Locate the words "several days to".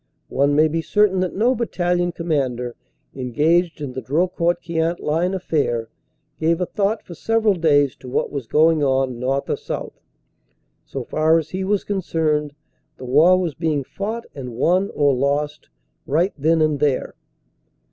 7.13-8.09